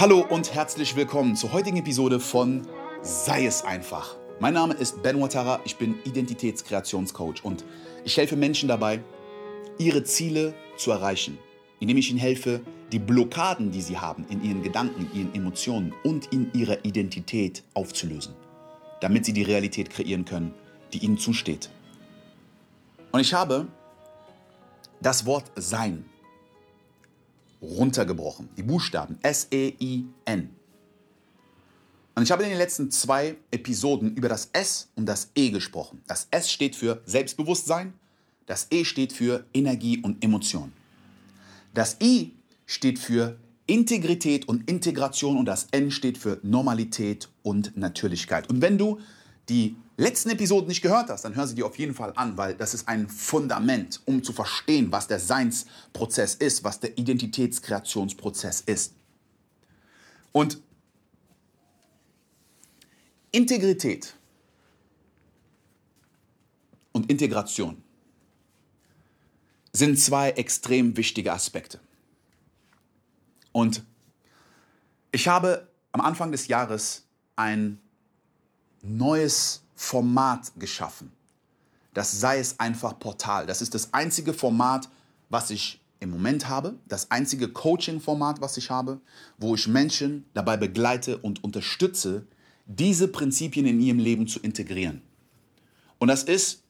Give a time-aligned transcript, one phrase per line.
[0.00, 2.62] Hallo und herzlich willkommen zur heutigen Episode von
[3.02, 4.14] Sei es einfach.
[4.38, 7.64] Mein Name ist Ben Watara, ich bin Identitätskreationscoach und
[8.04, 9.02] ich helfe Menschen dabei,
[9.76, 11.36] ihre Ziele zu erreichen,
[11.80, 12.60] indem ich ihnen helfe,
[12.92, 18.36] die Blockaden, die sie haben in ihren Gedanken, ihren Emotionen und in ihrer Identität aufzulösen,
[19.00, 20.54] damit sie die Realität kreieren können,
[20.92, 21.70] die ihnen zusteht.
[23.10, 23.66] Und ich habe
[25.00, 26.04] das Wort Sein
[27.62, 28.48] runtergebrochen.
[28.56, 30.50] Die Buchstaben S-E-I-N.
[32.14, 36.02] Und ich habe in den letzten zwei Episoden über das S und das E gesprochen.
[36.08, 37.92] Das S steht für Selbstbewusstsein,
[38.46, 40.72] das E steht für Energie und Emotion.
[41.74, 42.34] Das I
[42.66, 48.48] steht für Integrität und Integration und das N steht für Normalität und Natürlichkeit.
[48.48, 48.98] Und wenn du
[49.48, 52.54] die letzten Episoden nicht gehört hast, dann hör sie dir auf jeden Fall an, weil
[52.54, 58.94] das ist ein Fundament, um zu verstehen, was der Seinsprozess ist, was der Identitätskreationsprozess ist.
[60.32, 60.62] Und
[63.32, 64.14] Integrität
[66.92, 67.82] und Integration
[69.72, 71.80] sind zwei extrem wichtige Aspekte.
[73.50, 73.84] Und
[75.10, 77.80] ich habe am Anfang des Jahres ein
[78.82, 81.12] neues Format geschaffen.
[81.94, 83.46] Das sei es einfach Portal.
[83.46, 84.88] Das ist das einzige Format,
[85.30, 89.00] was ich im Moment habe, das einzige Coaching-Format, was ich habe,
[89.38, 92.26] wo ich Menschen dabei begleite und unterstütze,
[92.66, 95.00] diese Prinzipien in ihrem Leben zu integrieren.
[95.98, 96.64] Und das ist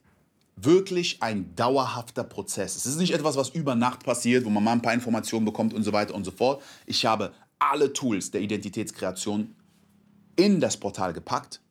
[0.57, 2.77] wirklich ein dauerhafter Prozess.
[2.77, 5.73] Es ist nicht etwas, was über Nacht passiert, wo man mal ein paar Informationen bekommt
[5.73, 6.63] und so weiter und so fort.
[6.85, 9.55] Ich habe alle Tools der Identitätskreation
[10.37, 11.63] in das Portal gepackt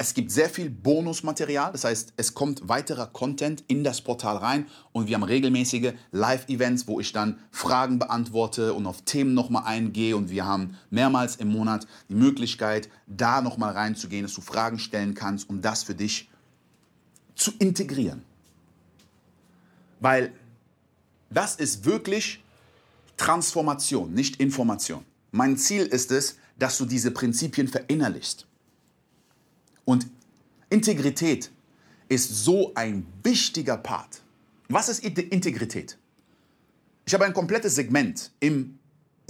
[0.00, 4.66] es gibt sehr viel Bonusmaterial, das heißt, es kommt weiterer Content in das Portal rein
[4.92, 10.16] und wir haben regelmäßige Live-Events, wo ich dann Fragen beantworte und auf Themen nochmal eingehe
[10.16, 15.12] und wir haben mehrmals im Monat die Möglichkeit, da nochmal reinzugehen, dass du Fragen stellen
[15.12, 16.30] kannst, um das für dich
[17.34, 18.22] zu integrieren.
[20.00, 20.32] Weil
[21.28, 22.42] das ist wirklich
[23.18, 25.04] Transformation, nicht Information.
[25.30, 28.46] Mein Ziel ist es, dass du diese Prinzipien verinnerlichst.
[29.84, 30.06] Und
[30.68, 31.50] Integrität
[32.08, 34.22] ist so ein wichtiger Part.
[34.68, 35.98] Was ist Integrität?
[37.06, 38.78] Ich habe ein komplettes Segment im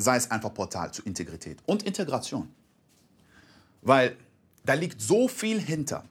[0.00, 2.48] sei es einfach Portal zu Integrität und Integration.
[3.82, 4.16] Weil
[4.64, 6.04] da liegt so viel hinter.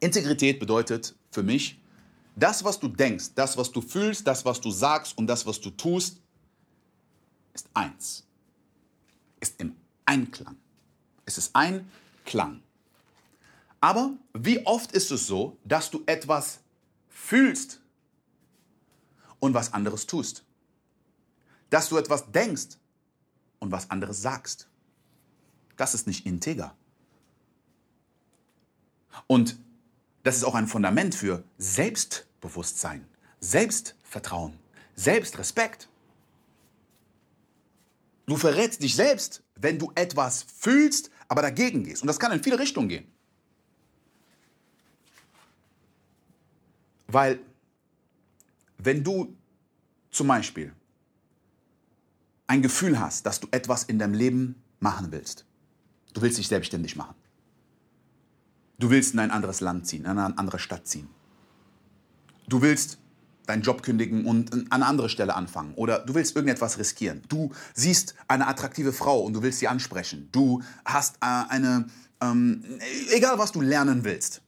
[0.00, 1.78] Integrität bedeutet für mich,
[2.34, 5.60] das, was du denkst, das, was du fühlst, das, was du sagst und das, was
[5.60, 6.18] du tust,
[7.52, 8.24] ist eins.
[9.38, 10.56] Ist im Einklang.
[11.26, 11.88] Es ist ein
[12.24, 12.62] Klang.
[13.82, 16.60] Aber wie oft ist es so, dass du etwas
[17.08, 17.80] fühlst
[19.40, 20.44] und was anderes tust?
[21.68, 22.78] Dass du etwas denkst
[23.58, 24.68] und was anderes sagst?
[25.76, 26.76] Das ist nicht integer.
[29.26, 29.58] Und
[30.22, 33.04] das ist auch ein Fundament für Selbstbewusstsein,
[33.40, 34.60] Selbstvertrauen,
[34.94, 35.88] Selbstrespekt.
[38.26, 42.02] Du verrätst dich selbst, wenn du etwas fühlst, aber dagegen gehst.
[42.02, 43.12] Und das kann in viele Richtungen gehen.
[47.12, 47.40] Weil
[48.78, 49.36] wenn du
[50.10, 50.72] zum Beispiel
[52.46, 55.44] ein Gefühl hast, dass du etwas in deinem Leben machen willst,
[56.14, 57.14] du willst dich selbstständig machen,
[58.78, 61.08] du willst in ein anderes Land ziehen, in eine andere Stadt ziehen,
[62.48, 62.98] du willst
[63.46, 67.22] deinen Job kündigen und an eine andere Stelle anfangen oder du willst irgendetwas riskieren.
[67.28, 70.28] Du siehst eine attraktive Frau und du willst sie ansprechen.
[70.32, 71.86] Du hast äh, eine,
[72.20, 72.64] ähm,
[73.10, 74.42] egal was du lernen willst.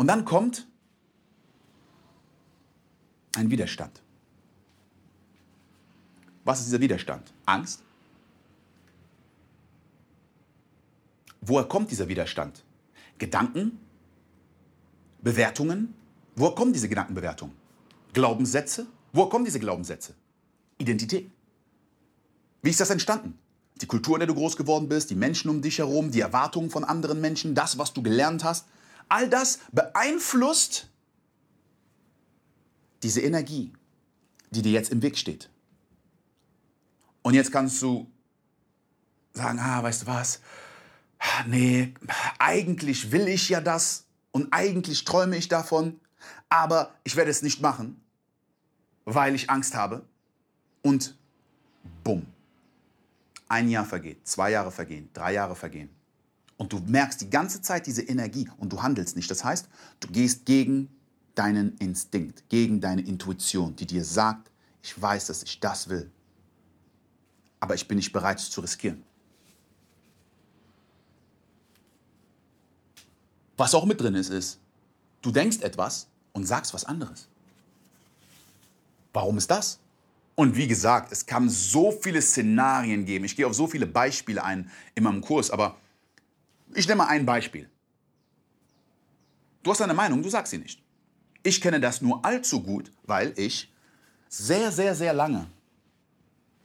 [0.00, 0.66] Und dann kommt
[3.36, 4.00] ein Widerstand.
[6.42, 7.34] Was ist dieser Widerstand?
[7.44, 7.82] Angst?
[11.42, 12.64] Woher kommt dieser Widerstand?
[13.18, 13.78] Gedanken?
[15.20, 15.94] Bewertungen?
[16.34, 17.54] Woher kommen diese Gedankenbewertungen?
[18.14, 18.86] Glaubenssätze?
[19.12, 20.14] Woher kommen diese Glaubenssätze?
[20.78, 21.30] Identität.
[22.62, 23.38] Wie ist das entstanden?
[23.82, 26.70] Die Kultur, in der du groß geworden bist, die Menschen um dich herum, die Erwartungen
[26.70, 28.64] von anderen Menschen, das, was du gelernt hast,
[29.10, 30.88] all das beeinflusst
[33.02, 33.72] diese Energie,
[34.50, 35.50] die dir jetzt im Weg steht.
[37.22, 38.10] Und jetzt kannst du
[39.32, 40.40] sagen, ah, weißt du was?
[41.46, 41.94] Nee,
[42.38, 46.00] eigentlich will ich ja das und eigentlich träume ich davon,
[46.48, 48.00] aber ich werde es nicht machen,
[49.04, 50.04] weil ich Angst habe.
[50.82, 51.14] Und
[52.04, 52.26] bumm.
[53.48, 55.90] Ein Jahr vergeht, zwei Jahre vergehen, drei Jahre vergehen.
[56.60, 59.30] Und du merkst die ganze Zeit diese Energie und du handelst nicht.
[59.30, 59.66] Das heißt,
[60.00, 60.90] du gehst gegen
[61.34, 64.50] deinen Instinkt, gegen deine Intuition, die dir sagt,
[64.82, 66.10] ich weiß, dass ich das will.
[67.60, 69.02] aber ich bin nicht bereit, es zu riskieren.
[73.56, 74.58] Was auch mit drin ist, ist,
[75.20, 77.28] du denkst etwas und sagst was anderes.
[79.12, 79.78] Warum ist das?
[80.34, 83.26] Und wie gesagt, es kann so viele Szenarien geben.
[83.26, 85.76] Ich gehe auf so viele Beispiele ein in meinem Kurs, aber
[86.74, 87.68] ich nehme mal ein Beispiel.
[89.62, 90.82] Du hast eine Meinung, du sagst sie nicht.
[91.42, 93.72] Ich kenne das nur allzu gut, weil ich
[94.28, 95.46] sehr, sehr, sehr lange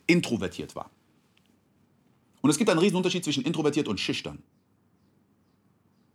[0.07, 0.89] introvertiert war.
[2.41, 4.43] Und es gibt einen riesen Unterschied zwischen introvertiert und schüchtern.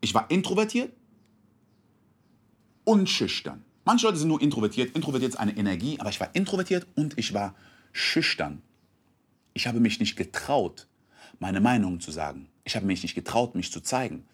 [0.00, 0.92] Ich war introvertiert
[2.84, 3.64] und schüchtern.
[3.84, 4.94] Manche Leute sind nur introvertiert.
[4.94, 7.54] Introvertiert ist eine Energie, aber ich war introvertiert und ich war
[7.92, 8.62] schüchtern.
[9.54, 10.86] Ich habe mich nicht getraut,
[11.38, 12.49] meine Meinung zu sagen.
[12.64, 14.26] Ich habe mich nicht getraut, mich zu zeigen.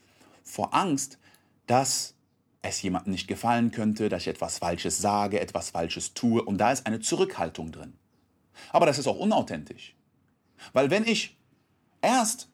[0.43, 1.19] Vor Angst,
[1.67, 2.14] dass
[2.62, 6.43] es jemandem nicht gefallen könnte, dass ich etwas Falsches sage, etwas Falsches tue.
[6.43, 7.94] Und da ist eine Zurückhaltung drin.
[8.70, 9.94] Aber das ist auch unauthentisch.
[10.73, 11.37] Weil wenn ich
[12.02, 12.49] erst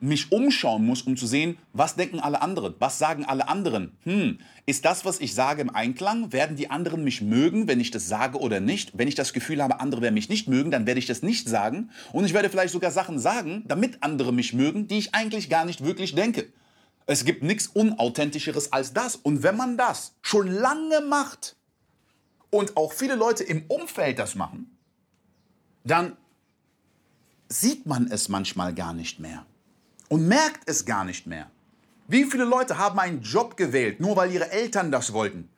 [0.00, 3.96] mich umschauen muss, um zu sehen, was denken alle anderen, was sagen alle anderen.
[4.04, 6.32] Hm, ist das, was ich sage, im Einklang?
[6.32, 8.92] Werden die anderen mich mögen, wenn ich das sage oder nicht?
[8.94, 11.48] Wenn ich das Gefühl habe, andere werden mich nicht mögen, dann werde ich das nicht
[11.48, 11.90] sagen.
[12.12, 15.64] Und ich werde vielleicht sogar Sachen sagen, damit andere mich mögen, die ich eigentlich gar
[15.64, 16.52] nicht wirklich denke.
[17.06, 19.16] Es gibt nichts Unauthentischeres als das.
[19.16, 21.56] Und wenn man das schon lange macht
[22.50, 24.76] und auch viele Leute im Umfeld das machen,
[25.84, 26.16] dann
[27.48, 29.46] sieht man es manchmal gar nicht mehr
[30.08, 31.50] und merkt es gar nicht mehr.
[32.08, 35.48] Wie viele Leute haben einen Job gewählt, nur weil ihre Eltern das wollten?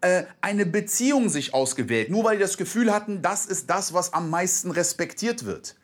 [0.00, 4.12] Äh, eine Beziehung sich ausgewählt, nur weil die das Gefühl hatten, das ist das, was
[4.12, 5.76] am meisten respektiert wird.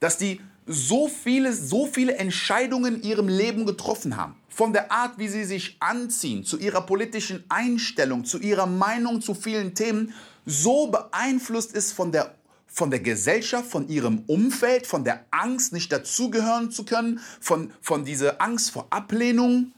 [0.00, 4.36] Dass die so viele, so viele Entscheidungen in ihrem Leben getroffen haben.
[4.48, 9.34] Von der Art, wie sie sich anziehen, zu ihrer politischen Einstellung, zu ihrer Meinung zu
[9.34, 10.12] vielen Themen,
[10.44, 12.34] so beeinflusst ist von der
[12.72, 18.04] von der Gesellschaft, von ihrem Umfeld, von der Angst, nicht dazugehören zu können, von, von
[18.04, 19.72] dieser Angst vor Ablehnung,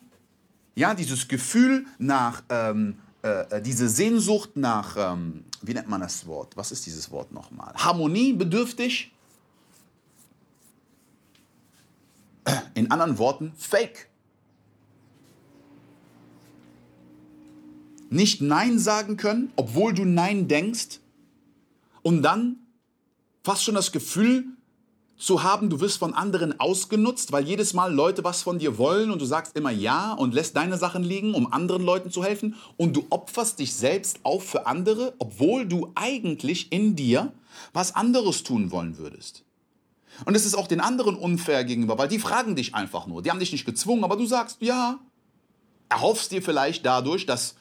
[0.76, 6.56] ja, dieses Gefühl nach, ähm, äh, diese Sehnsucht nach, ähm, wie nennt man das Wort?
[6.56, 7.74] Was ist dieses Wort nochmal?
[7.74, 9.10] Harmonie, bedürftig.
[12.74, 14.08] In anderen Worten, Fake.
[18.10, 21.00] Nicht Nein sagen können, obwohl du Nein denkst.
[22.02, 22.58] Und dann
[23.44, 24.46] fast schon das Gefühl
[25.16, 29.10] zu haben, du wirst von anderen ausgenutzt, weil jedes Mal Leute was von dir wollen
[29.10, 32.56] und du sagst immer ja und lässt deine Sachen liegen, um anderen Leuten zu helfen
[32.76, 37.32] und du opferst dich selbst auf für andere, obwohl du eigentlich in dir
[37.72, 39.44] was anderes tun wollen würdest.
[40.24, 43.22] Und es ist auch den anderen unfair gegenüber, weil die fragen dich einfach nur.
[43.22, 44.98] Die haben dich nicht gezwungen, aber du sagst ja.
[45.88, 47.56] Erhoffst dir vielleicht dadurch, dass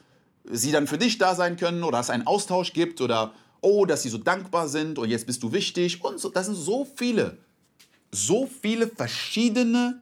[0.49, 3.33] sie dann für dich da sein können oder es einen Austausch gibt oder
[3.63, 6.29] oh, dass sie so dankbar sind und jetzt bist du wichtig und so.
[6.29, 7.37] Das sind so viele,
[8.11, 10.01] so viele verschiedene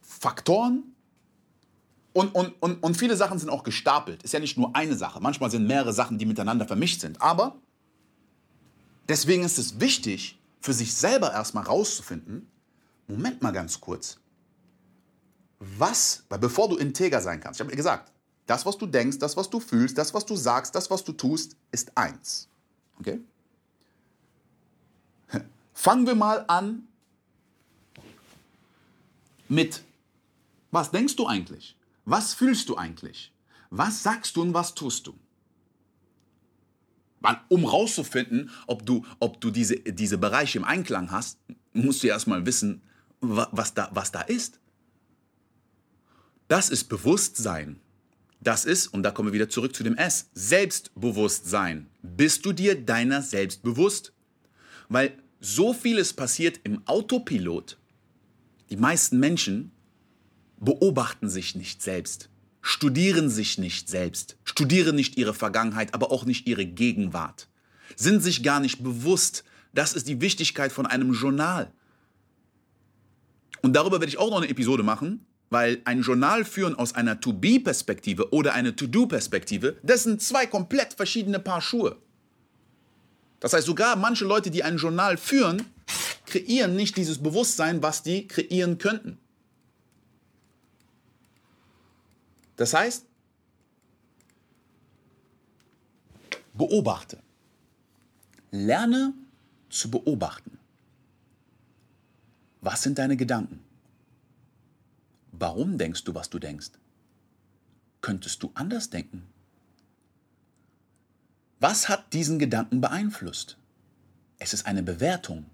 [0.00, 0.84] Faktoren.
[2.12, 4.22] Und, und, und, und viele Sachen sind auch gestapelt.
[4.22, 5.20] Ist ja nicht nur eine Sache.
[5.20, 7.20] Manchmal sind mehrere Sachen, die miteinander vermischt sind.
[7.20, 7.56] Aber
[9.08, 12.48] deswegen ist es wichtig, für sich selber erstmal rauszufinden,
[13.06, 14.18] Moment mal ganz kurz,
[15.58, 18.13] was, weil bevor du integer sein kannst, ich habe gesagt,
[18.46, 21.12] das, was du denkst, das, was du fühlst, das, was du sagst, das, was du
[21.12, 22.48] tust, ist eins.
[22.98, 23.20] Okay?
[25.74, 26.86] Fangen wir mal an
[29.48, 29.82] mit,
[30.70, 31.76] was denkst du eigentlich?
[32.04, 33.32] Was fühlst du eigentlich?
[33.70, 35.14] Was sagst du und was tust du?
[37.48, 41.38] Um rauszufinden, ob du, ob du diese, diese Bereiche im Einklang hast,
[41.72, 42.82] musst du erstmal wissen,
[43.20, 44.60] was da, was da ist.
[46.48, 47.80] Das ist Bewusstsein.
[48.44, 51.88] Das ist, und da kommen wir wieder zurück zu dem S, Selbstbewusstsein.
[52.02, 54.12] Bist du dir deiner selbst bewusst?
[54.90, 57.78] Weil so vieles passiert im Autopilot.
[58.68, 59.72] Die meisten Menschen
[60.60, 62.28] beobachten sich nicht selbst,
[62.60, 67.48] studieren sich nicht selbst, studieren nicht ihre Vergangenheit, aber auch nicht ihre Gegenwart,
[67.96, 69.44] sind sich gar nicht bewusst.
[69.72, 71.72] Das ist die Wichtigkeit von einem Journal.
[73.62, 75.24] Und darüber werde ich auch noch eine Episode machen,
[75.54, 81.38] weil ein Journal führen aus einer To-Be-Perspektive oder eine To-Do-Perspektive, das sind zwei komplett verschiedene
[81.38, 81.96] Paar Schuhe.
[83.38, 85.64] Das heißt, sogar manche Leute, die ein Journal führen,
[86.26, 89.16] kreieren nicht dieses Bewusstsein, was die kreieren könnten.
[92.56, 93.06] Das heißt,
[96.52, 97.20] beobachte.
[98.50, 99.14] Lerne
[99.70, 100.58] zu beobachten.
[102.60, 103.63] Was sind deine Gedanken?
[105.36, 106.70] Warum denkst du, was du denkst?
[108.00, 109.26] Könntest du anders denken?
[111.58, 113.56] Was hat diesen Gedanken beeinflusst?
[114.38, 115.46] Es ist eine Bewertung.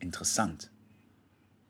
[0.00, 0.70] Interessant.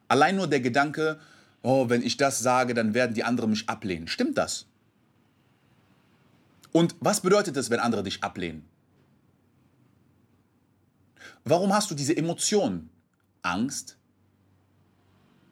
[0.07, 1.19] Allein nur der Gedanke,
[1.61, 4.07] oh, wenn ich das sage, dann werden die anderen mich ablehnen.
[4.07, 4.67] Stimmt das?
[6.71, 8.63] Und was bedeutet es, wenn andere dich ablehnen?
[11.43, 12.89] Warum hast du diese Emotionen?
[13.41, 13.98] Angst?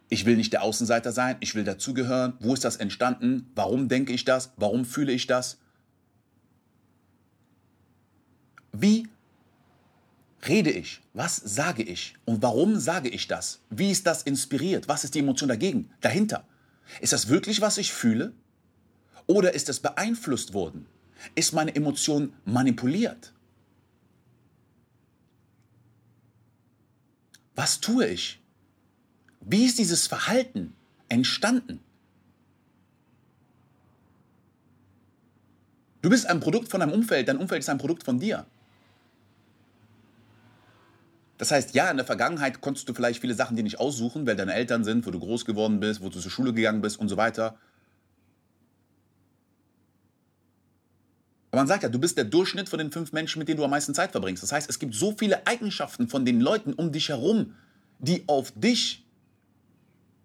[0.09, 2.33] Ich will nicht der Außenseiter sein, ich will dazugehören.
[2.39, 3.51] Wo ist das entstanden?
[3.55, 4.53] Warum denke ich das?
[4.55, 5.57] Warum fühle ich das?
[8.71, 9.07] Wie
[10.47, 11.01] rede ich?
[11.13, 12.15] Was sage ich?
[12.25, 13.59] Und warum sage ich das?
[13.69, 14.87] Wie ist das inspiriert?
[14.87, 16.45] Was ist die Emotion dagegen, dahinter?
[17.01, 18.33] Ist das wirklich, was ich fühle?
[19.25, 20.85] Oder ist es beeinflusst worden?
[21.35, 23.33] Ist meine Emotion manipuliert?
[27.55, 28.39] Was tue ich?
[29.49, 30.75] Wie ist dieses Verhalten
[31.07, 31.79] entstanden?
[36.01, 38.45] Du bist ein Produkt von deinem Umfeld, dein Umfeld ist ein Produkt von dir.
[41.37, 44.35] Das heißt, ja, in der Vergangenheit konntest du vielleicht viele Sachen dir nicht aussuchen, weil
[44.35, 47.07] deine Eltern sind, wo du groß geworden bist, wo du zur Schule gegangen bist und
[47.07, 47.57] so weiter.
[51.51, 53.63] Aber man sagt ja, du bist der Durchschnitt von den fünf Menschen, mit denen du
[53.63, 54.43] am meisten Zeit verbringst.
[54.43, 57.55] Das heißt, es gibt so viele Eigenschaften von den Leuten um dich herum,
[57.99, 59.06] die auf dich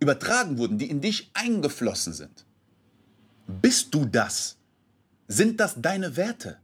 [0.02, 2.44] übertragen wurden, die in dich eingeflossen sind.
[3.46, 4.56] Bist du das?
[5.28, 6.58] Sind das deine Werte?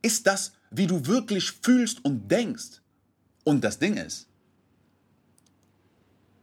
[0.00, 2.80] Ist das, wie du wirklich fühlst und denkst?
[3.44, 4.28] Und das Ding ist,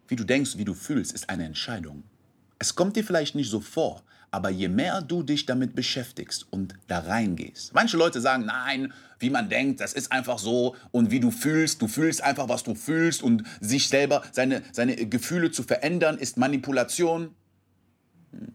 [0.08, 2.04] wie du denkst, wie du fühlst, ist eine Entscheidung.
[2.60, 6.74] Es kommt dir vielleicht nicht so vor, aber je mehr du dich damit beschäftigst und
[6.88, 7.74] da reingehst.
[7.74, 11.82] Manche Leute sagen, nein, wie man denkt, das ist einfach so und wie du fühlst,
[11.82, 16.38] du fühlst einfach, was du fühlst und sich selber, seine, seine Gefühle zu verändern, ist
[16.38, 17.36] Manipulation.
[18.32, 18.54] Hm.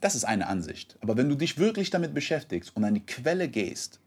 [0.00, 0.98] Das ist eine Ansicht.
[1.00, 4.00] Aber wenn du dich wirklich damit beschäftigst und an die Quelle gehst,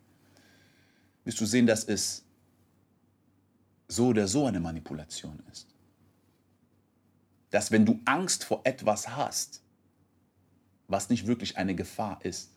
[1.25, 2.24] wirst du sehen, dass es
[3.88, 5.67] so oder so eine Manipulation ist.
[7.57, 9.63] Dass wenn du Angst vor etwas hast,
[10.87, 12.51] was nicht wirklich eine Gefahr ist,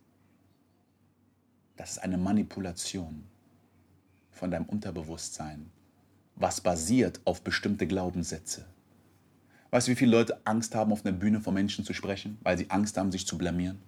[1.78, 3.24] das ist eine Manipulation
[4.30, 5.70] von deinem Unterbewusstsein,
[6.36, 8.66] was basiert auf bestimmte Glaubenssätze.
[9.70, 12.58] Weißt du, wie viele Leute Angst haben, auf einer Bühne vor Menschen zu sprechen, weil
[12.58, 13.78] sie Angst haben, sich zu blamieren?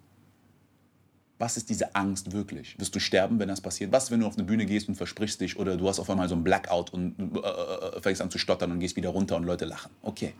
[1.37, 2.81] Was ist diese Angst wirklich?
[2.81, 3.92] Wirst du sterben, wenn das passiert?
[3.92, 6.31] Was, wenn du auf eine Bühne gehst und versprichst dich oder du hast auf einmal
[6.31, 9.45] so ein Blackout und äh, äh, fängst an zu stottern und gehst wieder runter und
[9.45, 9.90] Leute lachen?
[10.00, 10.33] Okay.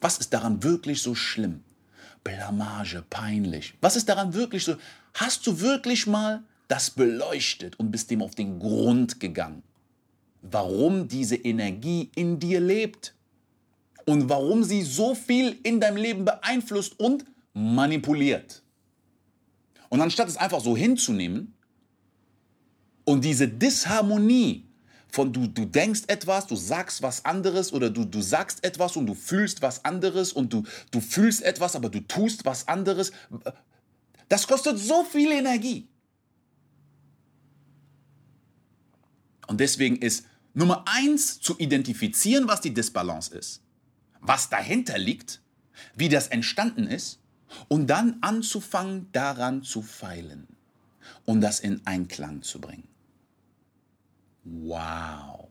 [0.00, 1.62] Was ist daran wirklich so schlimm?
[2.24, 3.74] Blamage, peinlich.
[3.80, 4.76] Was ist daran wirklich so?
[5.14, 9.62] Hast du wirklich mal das beleuchtet und bist dem auf den Grund gegangen?
[10.42, 13.14] Warum diese Energie in dir lebt?
[14.04, 17.24] Und warum sie so viel in deinem Leben beeinflusst und
[17.54, 18.62] manipuliert?
[19.88, 21.54] Und anstatt es einfach so hinzunehmen
[23.04, 24.65] und diese Disharmonie
[25.16, 29.06] von du, du denkst etwas, du sagst was anderes oder du, du sagst etwas und
[29.06, 33.12] du fühlst was anderes und du, du fühlst etwas, aber du tust was anderes,
[34.28, 35.88] das kostet so viel Energie.
[39.46, 43.62] Und deswegen ist Nummer eins zu identifizieren, was die Disbalance ist,
[44.20, 45.40] was dahinter liegt,
[45.94, 47.20] wie das entstanden ist
[47.68, 50.46] und dann anzufangen, daran zu feilen
[51.24, 52.95] und das in Einklang zu bringen.
[54.46, 55.48] Wow.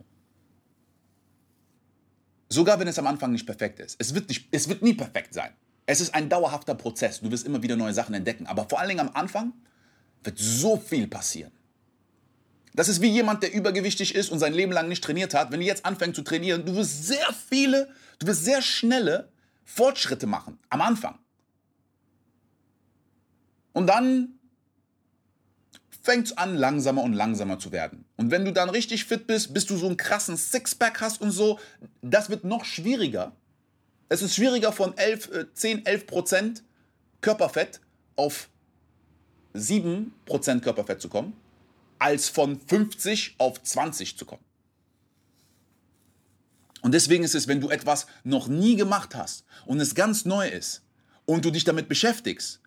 [2.49, 3.97] Sogar wenn es am Anfang nicht perfekt ist.
[3.99, 5.51] Es wird, nicht, es wird nie perfekt sein.
[5.85, 7.19] Es ist ein dauerhafter Prozess.
[7.19, 8.47] Du wirst immer wieder neue Sachen entdecken.
[8.47, 9.53] Aber vor allen Dingen am Anfang
[10.23, 11.51] wird so viel passieren.
[12.73, 15.51] Das ist wie jemand, der übergewichtig ist und sein Leben lang nicht trainiert hat.
[15.51, 19.29] Wenn du jetzt anfängst zu trainieren, du wirst sehr viele, du wirst sehr schnelle
[19.65, 21.19] Fortschritte machen am Anfang.
[23.73, 24.35] Und dann
[26.05, 28.05] fängt es an, langsamer und langsamer zu werden.
[28.15, 31.31] Und wenn du dann richtig fit bist, bis du so einen krassen Sixpack hast und
[31.31, 31.59] so,
[32.03, 33.31] das wird noch schwieriger.
[34.07, 36.63] Es ist schwieriger von 11, 10, 11 Prozent
[37.21, 37.81] Körperfett
[38.15, 38.50] auf
[39.55, 41.33] 7 Prozent Körperfett zu kommen,
[41.97, 44.43] als von 50 auf 20 zu kommen.
[46.83, 50.47] Und deswegen ist es, wenn du etwas noch nie gemacht hast und es ganz neu
[50.47, 50.83] ist
[51.25, 52.62] und du dich damit beschäftigst,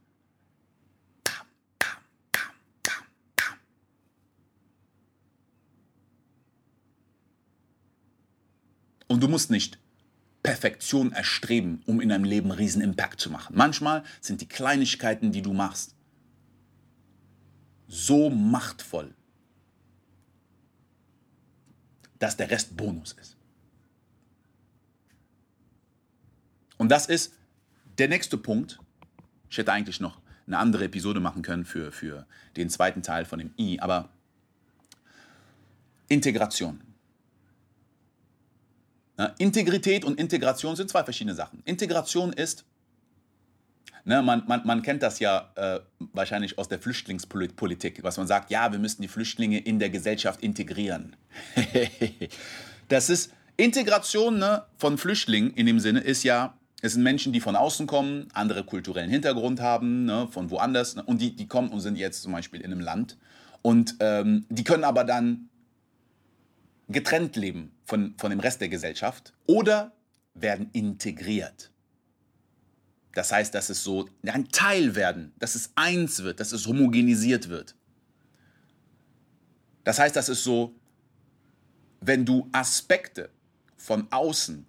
[9.09, 9.79] Und du musst nicht
[10.43, 13.57] Perfektion erstreben, um in deinem Leben einen riesen Impact zu machen.
[13.57, 15.95] Manchmal sind die Kleinigkeiten, die du machst,
[17.89, 19.15] so machtvoll,
[22.19, 23.37] dass der Rest Bonus ist.
[26.77, 27.35] Und das ist
[27.99, 28.79] der nächste Punkt.
[29.51, 33.39] Ich hätte eigentlich noch eine andere Episode machen können für, für den zweiten Teil von
[33.39, 34.11] dem I, aber
[36.09, 36.81] Integration.
[39.19, 41.61] Ja, Integrität und Integration sind zwei verschiedene Sachen.
[41.65, 42.65] Integration ist,
[44.05, 45.81] ne, man, man, man kennt das ja äh,
[46.13, 50.41] wahrscheinlich aus der Flüchtlingspolitik, was man sagt, ja, wir müssen die Flüchtlinge in der Gesellschaft
[50.41, 51.17] integrieren.
[52.89, 57.41] das ist Integration ne, von Flüchtlingen in dem Sinne ist ja, es sind Menschen, die
[57.41, 61.71] von außen kommen, andere kulturellen Hintergrund haben, ne, von woanders, ne, und die, die kommen
[61.71, 63.17] und sind jetzt zum Beispiel in einem Land.
[63.63, 65.49] Und ähm, die können aber dann
[66.89, 69.93] getrennt leben von, von dem Rest der Gesellschaft oder
[70.35, 71.71] werden integriert.
[73.13, 77.49] Das heißt, dass es so ein Teil werden, dass es eins wird, dass es homogenisiert
[77.49, 77.75] wird.
[79.85, 80.75] Das heißt, dass es so,
[82.01, 83.31] wenn du Aspekte
[83.77, 84.67] von außen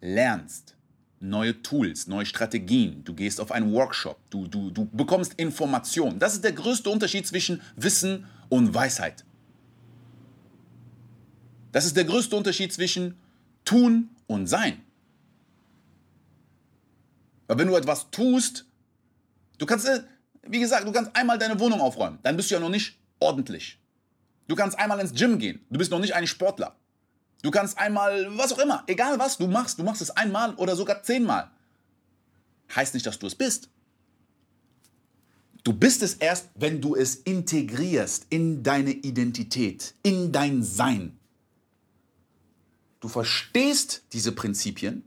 [0.00, 0.76] lernst,
[1.20, 6.18] neue Tools, neue Strategien, du gehst auf einen Workshop, du, du, du bekommst Informationen.
[6.18, 9.24] Das ist der größte Unterschied zwischen Wissen und Weisheit.
[11.72, 13.18] Das ist der größte Unterschied zwischen
[13.64, 14.82] tun und sein.
[17.46, 18.66] Weil wenn du etwas tust,
[19.58, 20.02] du kannst, äh,
[20.42, 23.78] wie gesagt, du kannst einmal deine Wohnung aufräumen, dann bist du ja noch nicht ordentlich.
[24.46, 26.76] Du kannst einmal ins Gym gehen, du bist noch nicht ein Sportler.
[27.42, 30.74] Du kannst einmal, was auch immer, egal was du machst, du machst es einmal oder
[30.74, 31.50] sogar zehnmal.
[32.74, 33.70] Heißt nicht, dass du es bist.
[35.64, 41.17] Du bist es erst, wenn du es integrierst in deine Identität, in dein Sein.
[43.00, 45.04] Du verstehst diese Prinzipien,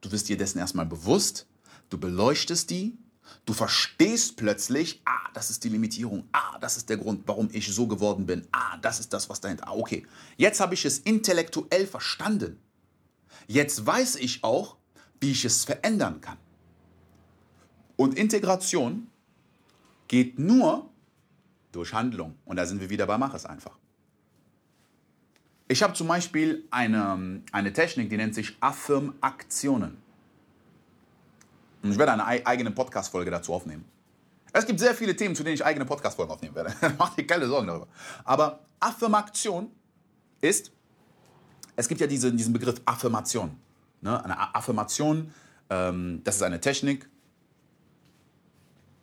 [0.00, 1.46] du wirst dir dessen erstmal bewusst,
[1.90, 2.98] du beleuchtest die,
[3.44, 7.72] du verstehst plötzlich, ah, das ist die Limitierung, ah, das ist der Grund, warum ich
[7.72, 10.06] so geworden bin, ah, das ist das, was dahinter, ah, okay.
[10.36, 12.58] Jetzt habe ich es intellektuell verstanden.
[13.46, 14.76] Jetzt weiß ich auch,
[15.20, 16.38] wie ich es verändern kann.
[17.96, 19.06] Und Integration
[20.08, 20.90] geht nur
[21.72, 22.36] durch Handlung.
[22.44, 23.78] Und da sind wir wieder bei Mach es einfach.
[25.68, 29.96] Ich habe zum Beispiel eine, eine Technik, die nennt sich Affirmaktionen.
[31.82, 33.84] Und ich werde eine eigene Podcast-Folge dazu aufnehmen.
[34.52, 36.74] Es gibt sehr viele Themen, zu denen ich eigene Podcast-Folgen aufnehmen werde.
[36.98, 37.88] Mach dir keine Sorgen darüber.
[38.24, 39.70] Aber Affirmation
[40.40, 40.70] ist,
[41.74, 43.56] es gibt ja diese, diesen Begriff Affirmation.
[44.00, 44.24] Ne?
[44.24, 45.32] Eine Affirmation,
[45.68, 47.08] ähm, das ist eine Technik,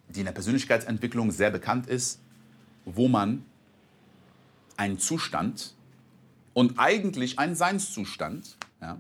[0.08, 2.20] die in der Persönlichkeitsentwicklung sehr bekannt ist,
[2.86, 3.46] wo man
[4.78, 5.76] einen Zustand
[6.54, 9.00] und eigentlich einen Seinszustand ja,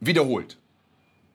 [0.00, 0.56] wiederholt.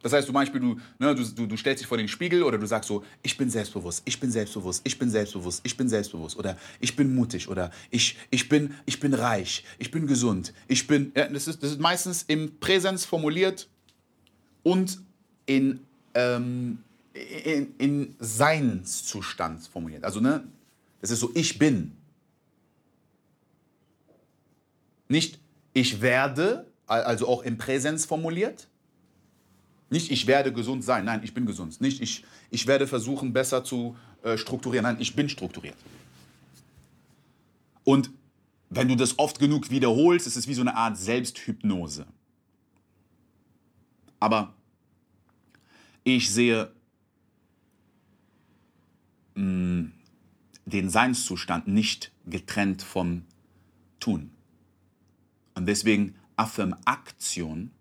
[0.05, 2.67] Das heißt, zum Beispiel, du, ne, du, du, stellst dich vor den Spiegel oder du
[2.67, 6.57] sagst so, ich bin selbstbewusst, ich bin selbstbewusst, ich bin selbstbewusst, ich bin selbstbewusst oder
[6.79, 11.11] ich bin mutig oder ich, ich, bin, ich bin reich, ich bin gesund, ich bin,
[11.17, 13.67] ja, das, ist, das ist meistens im Präsens formuliert
[14.61, 14.99] und
[15.47, 15.79] in,
[16.13, 16.77] ähm,
[17.43, 20.03] in, in Seinszustand formuliert.
[20.03, 20.43] Also, ne,
[21.01, 21.93] das ist so, ich bin.
[25.07, 25.39] Nicht
[25.73, 28.67] ich werde, also auch im Präsens formuliert.
[29.89, 31.79] Nicht ich werde gesund sein, nein, ich bin gesund.
[31.81, 35.77] Nicht ich, ich werde versuchen, besser zu äh, strukturieren, nein, ich bin strukturiert.
[37.83, 38.09] Und
[38.69, 42.07] wenn du das oft genug wiederholst, ist es wie so eine Art Selbsthypnose.
[44.19, 44.53] Aber
[46.03, 46.71] ich sehe
[49.35, 49.91] mh, mm,
[50.65, 53.23] den Seinszustand nicht getrennt vom
[53.99, 54.34] Tun.
[55.55, 57.71] Und deswegen Affirmaktion,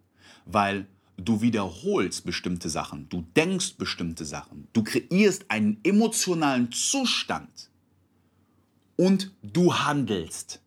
[0.47, 7.71] weil du wiederholst bestimmte Sachen, du denkst bestimmte Sachen, du kreierst einen emotionalen Zustand
[8.97, 10.61] und du handelst.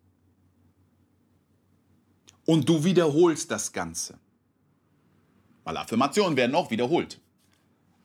[2.45, 4.19] Und du wiederholst das Ganze.
[5.65, 7.19] Weil Affirmationen werden auch wiederholt.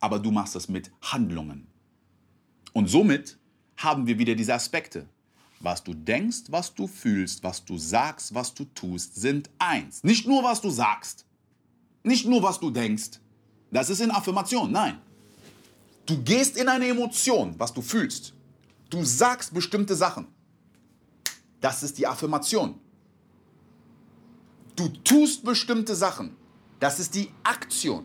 [0.01, 1.69] Aber du machst das mit Handlungen.
[2.73, 3.39] Und somit
[3.77, 5.09] haben wir wieder diese Aspekte.
[5.63, 10.03] Was du denkst, was du fühlst, was du sagst, was du tust, sind eins.
[10.03, 11.25] Nicht nur, was du sagst.
[12.03, 13.21] Nicht nur, was du denkst.
[13.71, 14.73] Das ist in Affirmation.
[14.73, 15.01] Nein.
[16.05, 18.35] Du gehst in eine Emotion, was du fühlst.
[18.91, 20.27] Du sagst bestimmte Sachen.
[21.61, 22.81] Das ist die Affirmation.
[24.75, 26.37] Du tust bestimmte Sachen.
[26.81, 28.05] Das ist die Aktion.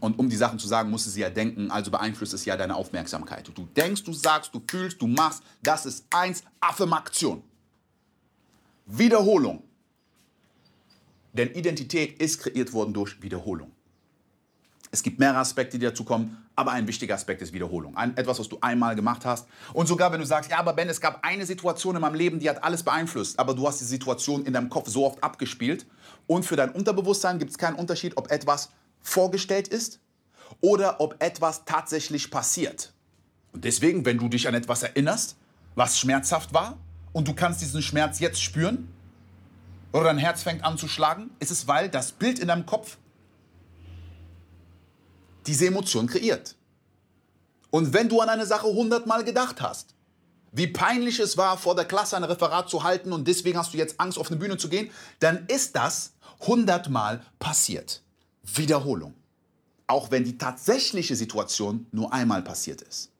[0.00, 2.56] Und um die Sachen zu sagen, musst du sie ja denken, also beeinflusst es ja
[2.56, 3.50] deine Aufmerksamkeit.
[3.54, 5.42] Du denkst, du sagst, du fühlst, du machst.
[5.62, 7.42] Das ist eins, Affirmation.
[8.86, 9.62] Wiederholung.
[11.32, 13.70] Denn Identität ist kreiert worden durch Wiederholung.
[14.92, 17.96] Es gibt mehrere Aspekte, die dazu kommen, aber ein wichtiger Aspekt ist Wiederholung.
[17.96, 19.46] Ein, etwas, was du einmal gemacht hast.
[19.72, 22.40] Und sogar wenn du sagst, ja, aber Ben, es gab eine Situation in meinem Leben,
[22.40, 25.86] die hat alles beeinflusst, aber du hast die Situation in deinem Kopf so oft abgespielt
[26.26, 30.00] und für dein Unterbewusstsein gibt es keinen Unterschied, ob etwas vorgestellt ist
[30.60, 32.92] oder ob etwas tatsächlich passiert.
[33.52, 35.36] Und deswegen, wenn du dich an etwas erinnerst,
[35.74, 36.78] was schmerzhaft war
[37.12, 38.92] und du kannst diesen Schmerz jetzt spüren
[39.92, 42.96] oder dein Herz fängt an zu schlagen, ist es, weil das Bild in deinem Kopf
[45.46, 46.56] diese Emotion kreiert.
[47.70, 49.94] Und wenn du an eine Sache hundertmal gedacht hast,
[50.52, 53.78] wie peinlich es war, vor der Klasse ein Referat zu halten und deswegen hast du
[53.78, 58.02] jetzt Angst, auf eine Bühne zu gehen, dann ist das hundertmal passiert.
[58.56, 59.14] Wiederholung.
[59.86, 63.10] Auch wenn die tatsächliche Situation nur einmal passiert ist.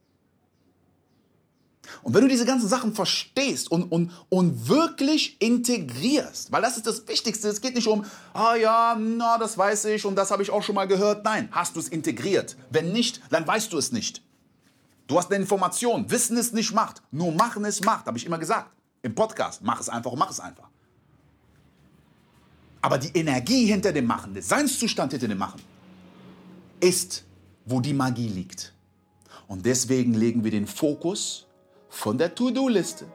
[2.03, 6.87] Und wenn du diese ganzen Sachen verstehst und, und, und wirklich integrierst, weil das ist
[6.87, 10.43] das Wichtigste, es geht nicht um, ah ja, na, das weiß ich und das habe
[10.43, 11.25] ich auch schon mal gehört.
[11.25, 12.57] Nein, hast du es integriert?
[12.71, 14.23] Wenn nicht, dann weißt du es nicht.
[15.07, 16.09] Du hast eine Information.
[16.11, 17.03] Wissen ist nicht Macht.
[17.11, 18.71] Nur machen ist Macht, habe ich immer gesagt.
[19.03, 19.63] Im Podcast.
[19.63, 20.71] Mach es einfach mach es einfach.
[22.83, 25.61] Aber die Energie hinter dem Machen, der Seinszustand hinter dem Machen,
[26.81, 27.25] ist,
[27.67, 28.73] wo die Magie liegt.
[29.47, 31.47] Und deswegen legen wir den Fokus
[31.89, 33.07] von der To-Do-Liste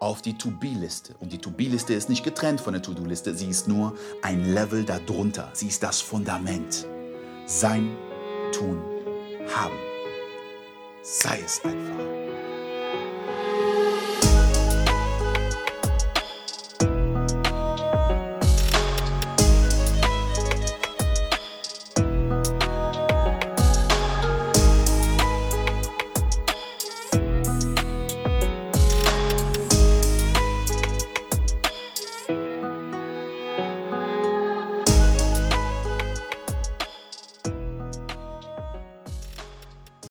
[0.00, 1.14] auf die To-Be-Liste.
[1.20, 5.50] Und die To-Be-Liste ist nicht getrennt von der To-Do-Liste, sie ist nur ein Level darunter.
[5.54, 6.86] Sie ist das Fundament.
[7.46, 7.96] Sein,
[8.52, 8.82] tun,
[9.54, 9.76] haben.
[11.02, 12.55] Sei es einfach.